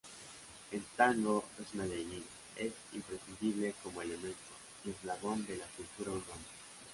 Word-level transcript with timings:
El 0.71 0.81
tango, 0.97 1.45
en 1.59 1.77
Medellín, 1.77 2.23
es 2.55 2.73
imprescindible 2.91 3.75
como 3.83 4.01
elemento 4.01 4.39
y 4.83 4.89
eslabón 4.89 5.45
de 5.45 5.57
la 5.57 5.67
cultura 5.77 6.09
urbana. 6.09 6.41